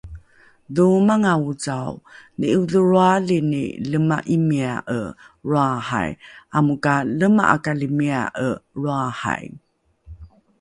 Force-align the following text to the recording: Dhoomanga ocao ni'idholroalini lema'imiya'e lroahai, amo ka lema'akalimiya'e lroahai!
Dhoomanga 0.75 1.33
ocao 1.49 1.93
ni'idholroalini 2.37 3.63
lema'imiya'e 3.89 5.01
lroahai, 5.47 6.11
amo 6.57 6.73
ka 6.83 6.93
lema'akalimiya'e 7.19 8.49
lroahai! 8.79 9.45